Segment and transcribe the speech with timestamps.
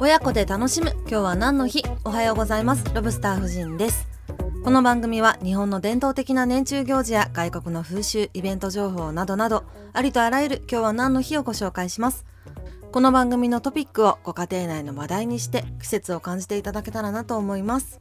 [0.00, 0.92] 親子で楽しむ。
[1.00, 1.82] 今日は何の日？
[2.04, 2.84] おはようございます。
[2.94, 4.06] ロブスター夫人です。
[4.62, 12.24] この番組は日本の伝統的な年中行事や外国の風習イベント情報などなどありとあらゆる今日は何の日をご紹介します。
[12.92, 18.00] この番組のトピックをご家庭内の話題にして季節を感じていただけたらなと思います。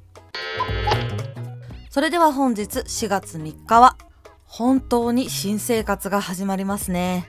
[1.89, 3.97] それでは本日4月3日は
[4.45, 7.27] 本当に新生活が始まりますね。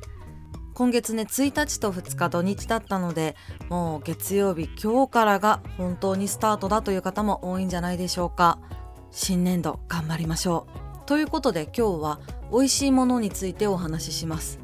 [0.79, 3.35] 今月ね1日と2日土日だったので
[3.69, 8.61] もう月曜日今日からが本当にスタートだという方も多いんじゃないでしょうか。
[9.11, 10.69] 新年度頑張りましょ
[11.03, 11.07] う。
[11.07, 12.21] ということで今日は
[12.53, 14.61] 美味しいものについてお話しします。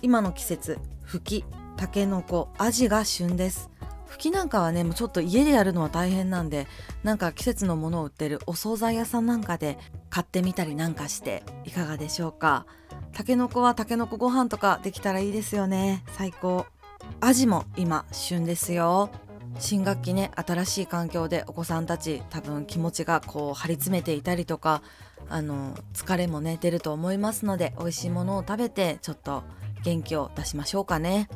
[0.00, 1.44] 今の季節ふき
[1.76, 3.68] たけのこアジが旬です。
[4.06, 6.66] ふきなんかはねもうちょっと家でやるのは大変なんで
[7.02, 9.76] なんか季節のものを売ってるお惣菜屋さんなんかで
[10.08, 12.64] 買ってみたりなんかしていかがでしょうか。
[13.12, 16.04] たけのこはたけのこご飯とかできたらいいですよね。
[16.16, 16.66] 最高。
[17.20, 19.10] アジも今旬ですよ。
[19.58, 24.82] 新学期ね新しい環境でお子さんたち多分気持ちがこう張り詰めていたりとか
[25.28, 29.42] あの疲れもね出ると思いますので美味しいものを食べてちょっと
[29.82, 31.28] 元気を出しましょうかね。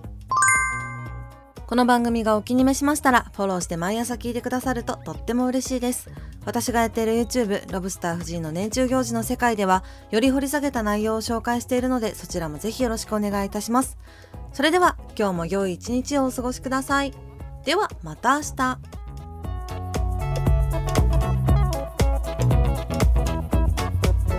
[1.66, 6.10] この番組がお気に召しましたらフォローして毎朝聞いてくださるととっても嬉しいです。
[6.44, 13.96] 私がやっている YouTube ロブスター夫人の年中行事の世界ではより掘り下げた内容を紹介しているのでそちらもぜひよろしくお願いいたします。
[14.52, 17.12] それでは今日も良い一日をお過ごしください。
[17.64, 19.01] ではまた明日。